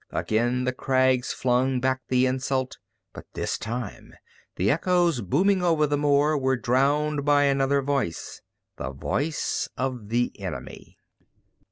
[0.09, 2.79] Again the crags flung back the insult,
[3.13, 4.15] but this time
[4.55, 8.41] the echoes, booming over the moor, were drowned by another voice,
[8.77, 10.97] the voice of the enemy.